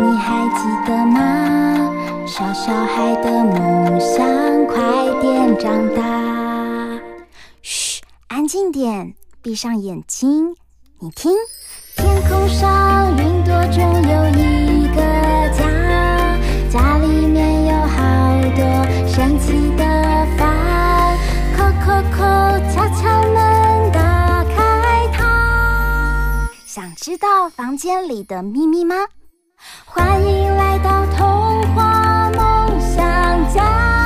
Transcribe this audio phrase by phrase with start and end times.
[0.00, 1.16] 你还记得吗
[2.26, 4.26] 小孩的梦想
[4.66, 4.80] 快
[5.20, 6.02] 点长大。
[7.62, 10.54] 嘘，安静点，闭上眼睛，
[11.00, 11.32] 你听，
[11.96, 15.00] 天空上云朵中有一个
[15.56, 15.64] 家，
[16.70, 18.62] 家里面有好多
[19.06, 19.84] 神奇的
[20.36, 20.48] 房，
[21.56, 22.20] 叩叩叩，
[22.72, 26.48] 敲敲门，打开它。
[26.66, 28.96] 想知道房间里的秘密吗？
[29.92, 33.99] 欢迎来到童话梦想家。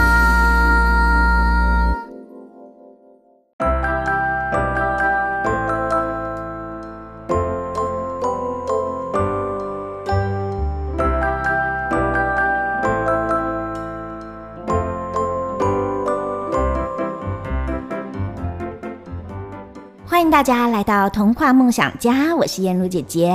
[20.34, 23.32] 大家来到童话梦想家，我是燕如姐姐。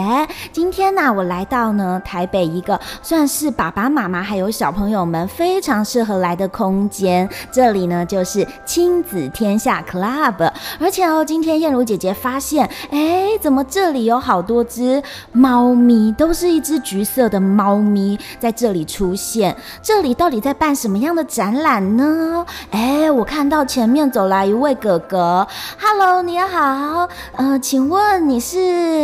[0.52, 10.52] 今天呢，我来到呢台北一个算是爸爸妈妈还有小朋友们非常适合来的空间，这里呢就是亲子天下 Club。
[10.77, 19.55] 而且哦，今天燕如姐姐发现，哎，怎么这里有好多只猫咪，都是一只橘色的猫咪在这里出现。
[19.81, 22.45] 这里到底在办什么样的展览呢？
[22.72, 25.47] 哎，我看到前面走来一位哥哥
[25.80, 26.89] ，Hello，你好。
[26.92, 28.58] 好，呃，请问你是？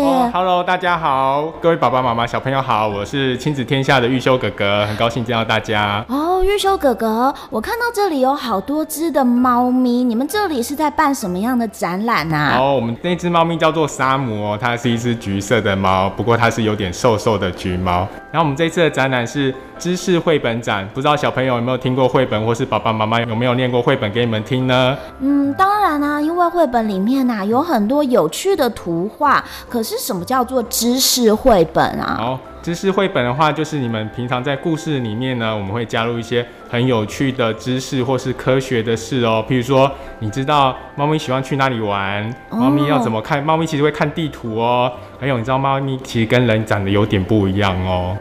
[0.04, 6.04] 哦，Hello，大家好，各位爸爸妈妈、小朋友好，我是亲子天下的玉修哥哥，很高兴见到大家。
[6.10, 12.58] 哦，玉修哥哥，我看到这里有好多只的猫咪，你们这里是在办什么样的展览啊？
[12.58, 18.08] 哦，我们那只猫咪叫做沙姆哦，它是一只橘色的猫，不过它是有点瘦瘦的橘猫。
[18.32, 24.98] 然后我们这次的展览是知识绘本展，不知道小朋友有没有听过绘本，或是爸爸妈妈有没有念过绘本给你们听呢？
[25.20, 29.44] 嗯，当然啊，因为绘本里面啊有很多有趣的图画。
[29.70, 32.18] 可是什么叫做知识绘本啊？
[32.20, 39.44] 哦，知识绘本的话，就是你们平常在故事里面呢，我们会加入一些很有趣的知识或是科学的事哦。
[39.48, 42.34] 譬如说，你知道猫咪喜欢去哪里玩？
[42.50, 43.44] 猫咪要怎么看？
[43.44, 44.92] 猫咪其实会看地图哦。
[45.20, 48.18] 还有，你知道猫咪其实跟人长得有点不一样哦。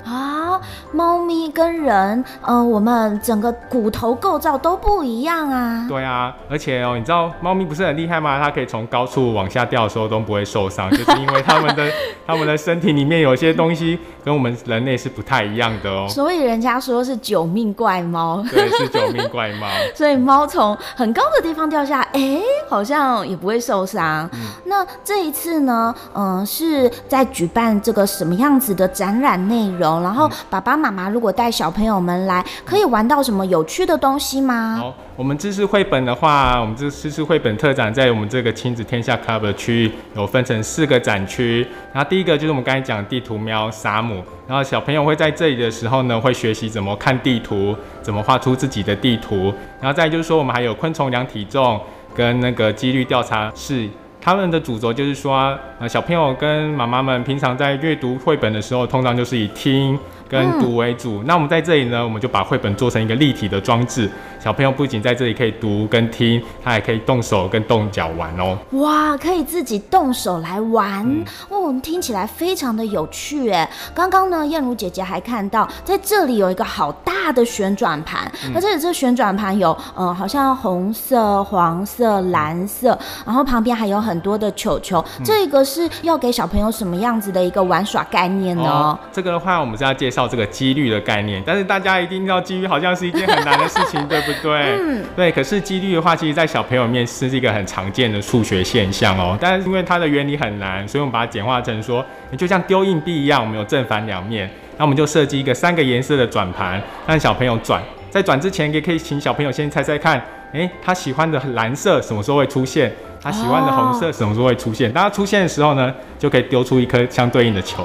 [0.94, 5.84] 猫咪跟人，呃，我们整个骨头构造都不一样啊。
[5.88, 8.40] 对啊，而且哦，你知道猫咪不是很厉害吗？
[8.40, 11.90] 它可以从高处往下掉的时候都不会受伤， 就是因为它们的
[12.24, 16.06] 它们的身体里面有些东西跟我们人类是不太一样的哦。
[16.08, 18.44] 所以人家说是九命怪猫。
[18.52, 19.66] 对，是九命怪猫。
[19.96, 24.30] 所以猫从很高的地方掉下来，哎、欸，好像也不会受伤。
[24.34, 30.00] 嗯、那这一次呢，嗯、呃，是在举办这个什么样子的展览内容？
[30.00, 30.83] 然后爸爸。
[30.84, 34.76] 妈妈，如果带小朋友们来，可以玩到什么有趣的东西吗？
[34.78, 41.66] 好，我们知识绘本的话，我们这知识绘本特展在我们这个亲子天下 Club 的区域有分成四个展区。
[41.90, 49.54] 然后第一个就是我们刚才讲地图喵沙姆，然后小朋友会在这里的时候呢，会学习怎么看地图，怎么画出自己的地图。
[49.80, 51.80] 然后再就是说，我们还有昆虫量体重
[52.14, 53.88] 跟那个几率调查室。
[54.20, 59.98] 他们的主轴就是说，呃，小朋友跟妈妈们平常在阅读绘本的时候，通常就是以听。
[60.28, 64.10] 跟读为主，嗯、那我们在这里呢，我们就把绘本做成一个立体的装置。
[64.38, 68.58] 小朋友不仅在这里可以读跟听，他还可以动手跟动脚玩哦。
[68.72, 73.66] 哇，可以自己动手来玩，嗯、哦，听起来非常的有趣哎。
[73.94, 85.02] 刚刚呢，燕如姐姐还看到在这里有一个好大的旋转盘，嗯、这里这旋转盘有，嗯、呃，好像红色、黄色、蓝色，然后旁边还有很多的球球。
[85.20, 88.62] 嗯、这个是要给小朋友什么样子的一个玩耍概念呢？
[88.64, 90.28] 哦、这个的话，我们是要介绍。
[90.28, 94.72] 这个几率的概念，但是大家一定知道几率好像是一件很难的事情，对不对？
[94.80, 95.30] 嗯，对。
[95.30, 99.36] 可是几率的话，其实在小朋友里面是一个很常见的数学现象哦。
[99.40, 104.48] 但是因为它的原理很难，所以我们把它简化成说，你就像丢硬币一样，我们有正反两面。
[104.78, 107.82] 那我们就设计一个三个颜色的转盘，让小朋友转。
[108.10, 110.20] 在转之前，也可以请小朋友先猜猜看，
[110.52, 112.92] 诶，他喜欢的蓝色什么时候会出现？
[113.20, 114.92] 他喜欢的红色什么时候会出现？
[114.92, 117.84] 当他出现的时候呢，就可以丢出一颗相对应的球。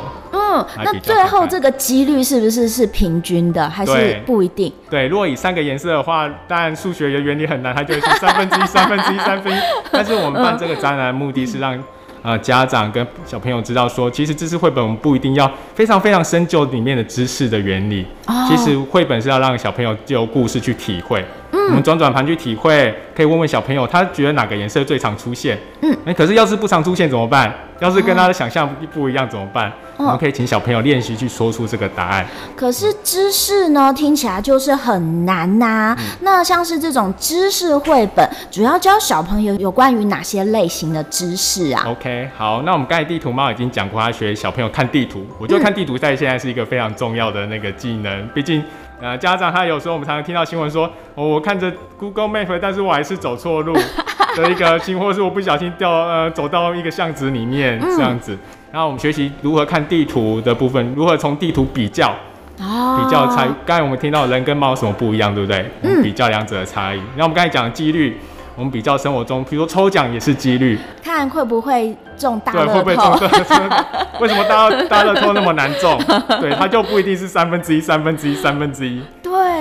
[0.50, 4.74] 嗯，那最后这个几率是不是是平均的，还是不一定？
[4.90, 9.62] 对，如果以三个颜色的话，当然数学的原理很难，它就会是 三分之一、三分之一、三分之一。
[9.92, 11.78] 但是我们办这个展览的目的是让
[12.24, 18.06] 呃家长跟小朋友知道说，其实知识绘本我们不一定要非常非常深究里面的知识的原理，
[18.48, 21.24] 其实绘本是要让小朋友就故事去体会。
[21.70, 25.58] 我们转转盘去体会，可以问问小朋友，他觉得哪个颜色最常出现？
[25.82, 27.54] 嗯，哎，可是要是不常出现怎么办？
[27.80, 29.72] 要是跟他的想象不一样怎么办？
[29.98, 32.26] 我们可以请小朋友练习去说出这个答案。
[32.56, 35.96] 可是知识呢，听起来就是很难呐。
[36.22, 45.26] 那像是这种知识绘本，主要教小朋友有关于哪些类型的知识啊？OK，好，那我们刚才地图猫已经讲过，他学小朋友看地图。
[45.40, 48.64] 我觉得看地图在现在是一个非常重要的那个技能，毕竟。
[49.02, 50.86] 呃，家长他有时候我们常常听到新闻说，
[51.16, 53.74] 哦，我看着 Google Map，但是我还是走错路
[54.36, 58.38] 的一个情况，或是我不小心掉呃走到一个巷子里面这样子。
[58.72, 62.14] 然后我们学习如何看地图的部分，如何从地图比较，
[62.60, 63.48] 哦、比较差。
[63.66, 65.66] 刚才我们听到人跟猫有什么不一样，对不对？
[65.82, 67.02] 嗯，比较两者的差异。
[67.16, 68.18] 那我们刚才讲的几率。
[68.60, 72.66] 我们比较生活中，比如说抽奖也是几率，看会不会中大乐透。
[72.66, 73.70] 对，会不会中？
[74.20, 75.98] 为什么大大乐透那么难中？
[76.42, 79.02] 对，它就不一定是三分之一、三分之一、三分之一。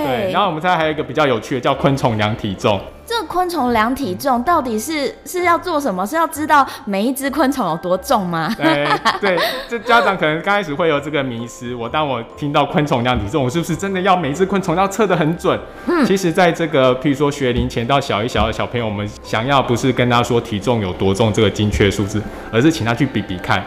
[0.03, 0.31] 对。
[0.31, 2.79] 然后我们再还有一个比较有趣的，叫昆虫量体重。
[3.05, 6.05] 这个昆虫量体重到底是是要做什么？
[6.05, 8.53] 是要知道每一只昆虫有多重吗？
[8.55, 8.87] 对
[9.19, 11.73] 对，这家长可能刚开始会有这个迷失。
[11.73, 15.59] 我当我听到昆虫量体重，我是不是真的要每一只昆虫要测得很准？
[15.87, 22.21] 嗯，其实在这个譬如说学龄前到小一、小二小朋友，我们想要不是跟他说体重有多重这个精确数字，
[22.51, 23.59] 而是请他去比比看。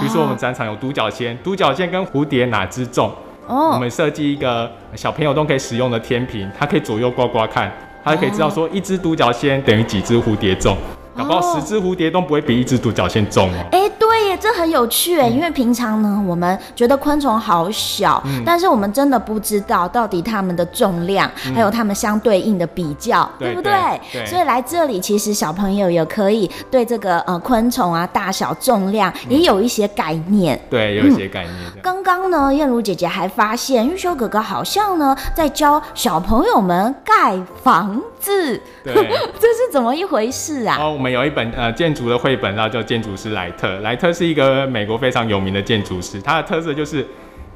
[0.00, 3.14] 比如说我们展场有独角仙，独角仙跟蝴蝶哪只重？
[3.48, 7.72] 哦，我们设计一个小朋友都可以使用的天平，它可以左右刮刮看。
[8.04, 10.76] 它可以知道说，一只独角仙等于几只蝴蝶重，
[11.16, 13.77] 搞不好十只蝴蝶都不会比一只独角仙重哦。
[14.40, 23.72] 这很有趣哎，因为平常呢，我们觉得昆虫好小，但是我们真的不知道到底它们的重量，还有它们相对应的比较，对不对？
[24.12, 24.26] 对。
[24.26, 30.58] 所以来这里，其实小朋友也可以对这个呃昆虫啊大小重量也有一些概念。
[30.70, 31.54] 对，有一些概念。
[31.82, 38.00] 刚刚呢，燕如姐姐还发现玉修哥哥好像呢在教小朋友们盖房。
[38.20, 38.92] 子，对，
[39.38, 40.76] 这是怎么一回事啊？
[40.80, 43.78] 哦，我们有一本呃建筑的绘本，然后叫建筑师莱特。
[43.78, 47.06] 莱特是一个美国非常有名的建筑师，他的特色就是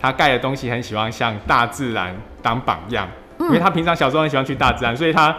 [0.00, 3.08] 他盖的东西很喜欢向大自然当榜样，
[3.38, 5.34] 嗯、因为他平常小时候很喜欢去大自然，所以他。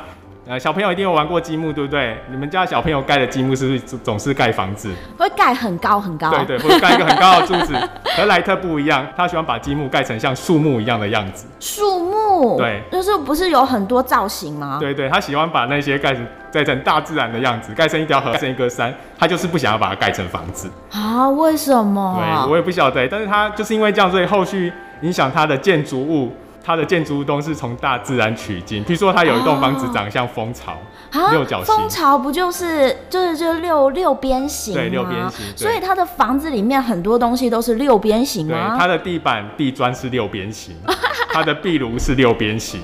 [0.46, 2.18] 呃，小朋友一定有玩过积木，对不对？
[2.30, 4.92] 你们家小朋友盖的积木是不是总是盖房子？
[5.18, 6.30] 会盖很高很高。
[6.32, 7.74] 对对，会盖一个很高的柱子。
[8.18, 11.48] 和莱特不一样，他喜欢把积木盖成像树木一样的样子。
[11.62, 12.58] 树木？
[12.58, 14.80] 对，就是不是有很多造型吗？
[14.82, 18.94] 对对，他喜欢把那些盖成盖成大自然的样子，盖成一条河，盖成一个山。
[19.18, 20.70] 他就是不想要把它盖成房子。
[20.92, 21.28] 啊？
[21.30, 22.16] 为什么？
[22.20, 24.72] 对，我也不晓得，但是他就是因为这样，所以后续
[25.02, 26.32] 影响他的建筑物。
[26.66, 30.72] 他的建筑物都是从大自然取经，比如说他有一栋房子长像蜂巢，
[31.12, 31.66] 啊、六角形。
[31.66, 34.74] 蜂巢不就是就是就六六边形？
[34.74, 35.46] 对，六边形。
[35.58, 38.70] 所以他的房子里面很多东西都是六边形吗？
[38.70, 40.74] 对，它的地板、地砖是六边形，
[41.34, 42.80] 他的壁炉是六边形。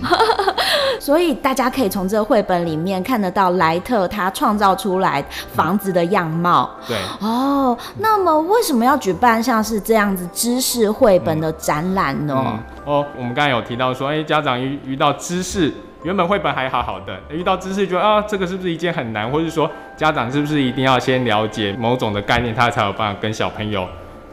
[1.09, 5.19] 所以大家可以从这个绘本里面看得到莱特他创造出来
[5.55, 6.69] 房子的样貌。
[6.87, 12.35] 对哦，那么为什么要举办像是这样子知识绘本的展览呢？
[12.37, 12.93] 嗯嗯？
[12.93, 15.73] 哦，我们刚才有提到说，哎、欸，家长遇遇到知识，
[16.03, 19.67] 原本绘本还好好的，遇到知识觉得啊，这个是不是一件很难，或者说
[19.97, 23.83] 家长是不是一定要先了解某种的概念，他才有办法跟小朋友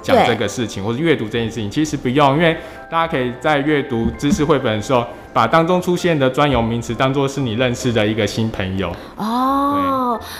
[0.02, 1.70] 讲这个事情，或者阅读这件事情？
[1.70, 2.54] 其实不用，因为
[2.90, 5.02] 大家可以在阅读知识绘本的时候。
[5.36, 8.90] 把当中出现的专有名词当做是你认识的一个新朋友。
[9.16, 9.76] 哦，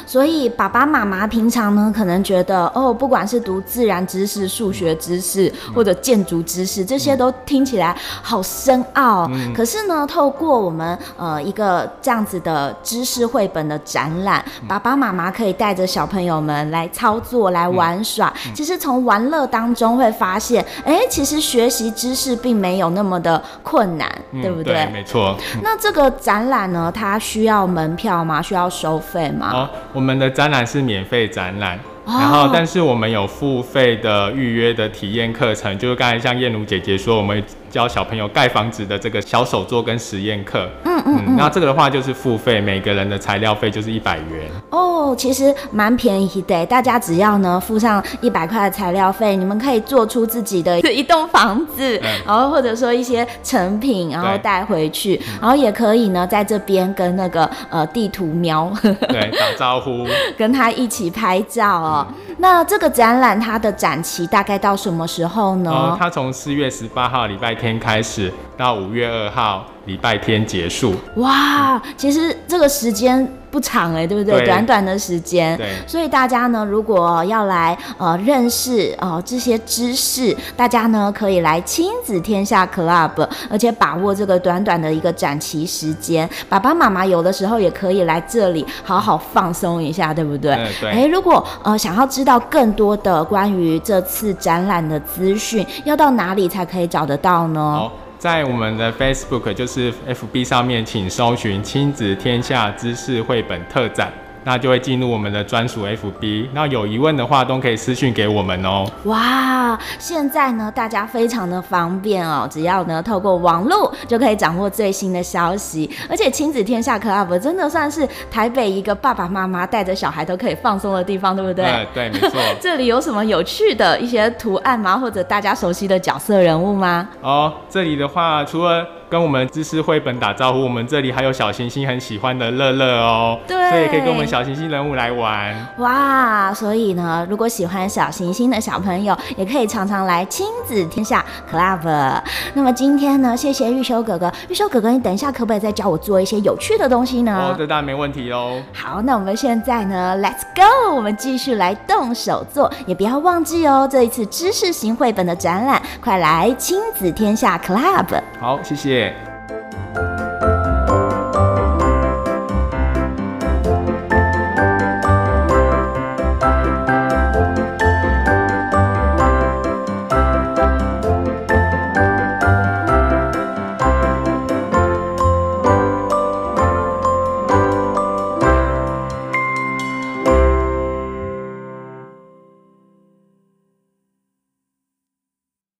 [0.06, 9.28] 所以爸爸妈妈平常呢，可能觉得哦，不管是读自然知识、数学知识或者建筑知识，这些都听起来好深奥。
[9.32, 18.32] 嗯、可是呢，透过我们呃一个这样子的知识绘本的展览，爸爸妈妈可以带着小朋友们来操作、来玩耍。
[18.46, 24.86] 嗯、其实从玩乐当中会发现，哎、欸，其实学习知识并没有那么的困难，嗯、对不对？
[24.92, 28.40] 没错，那这个展览呢，它需要门票吗？
[28.40, 29.50] 需要收费吗？
[29.52, 37.42] 哦，我们的展览是免费展览，哦、然后但是我们有付费的预约的体验课程，就是刚才像燕如姐姐说，我们。
[37.70, 44.48] 教小朋友盖房子的这个小手作跟实验课，嗯嗯嗯，那这个的话就是付费，每个人的材料费就是一百元。
[44.70, 60.06] 哦，其实蛮便宜的，大家只要呢付上一百块的材料费，你们可以做出自己的 一栋房子，嗯、然后或者说一些成品，然后带回去，然后也可以呢在这边跟那个呃地图喵对 打招呼，
[60.36, 62.06] 跟他一起拍照哦。
[62.08, 65.70] 嗯、那这个展览它的展期大概到什么时候呢？
[65.70, 67.76] 哦，它从四月十八号礼拜天。
[67.78, 70.94] 开始到五月二号礼拜天结束。
[71.16, 74.38] 哇，其实这个时间不长哎，对不对？
[74.38, 75.56] 对，短短的时间。
[75.56, 75.68] 对。
[75.86, 86.28] 所以大家呢，如果要来呃认识呃这些知识，大家呢可以来亲子天下 Club，而且把握这个短短的一个展期时间。
[86.48, 90.54] 爸爸妈妈有的时候也可以来这里好好放松一下，对不对？
[90.56, 90.72] 对。
[90.80, 90.90] 对。
[90.90, 97.60] 哎，如果呃想要知道更多的关于这次展览的资讯，要到哪里才可以找得到呢？
[97.60, 97.92] 好，
[98.26, 104.12] 在我们的 Facebook 就是 FB 上面，请搜寻“亲子天下知识绘本特展”，
[104.46, 106.50] 那就会进入我们的专属 FB。
[106.54, 108.88] 那有疑问的话，都可以私讯给我们哦。
[109.06, 115.90] 哇，现在呢，大家非常的方便哦，只要呢透过网络就可以掌握最新的消息。
[116.08, 121.64] 而且亲子天下 Club 真的算是台北一个爸爸妈妈带着小孩都可以放松的地方，对不对？
[121.64, 122.40] 嗯，对，没错。
[122.60, 124.96] 这里有什么有趣的一些图案吗？
[124.96, 127.08] 或者大家熟悉的角色人物吗？
[127.20, 135.54] 哦，这里的话，除了跟我们知识绘本打招呼，我们这里还有小行星很喜欢的乐乐哦，对，所以可以跟我们小行星人物来玩。
[135.78, 142.20] 哇，所以呢，如果喜欢小行星的小朋友，也可以常常来亲子天下 Club。
[142.54, 147.52] 那么今天呢，谢谢玉修哥哥，玉修哥哥，你等一下可不可以再教我做一些有趣的东西呢？
[147.52, 148.60] 哦，这当然没问题哦。
[148.72, 158.20] 好，那我们现在呢，Let's go，我们继续来动手做，也不要忘记哦，这一次知识型绘本的展览，快来亲子天下 Club。
[158.40, 158.95] 好，谢谢。
[158.96, 159.22] yeah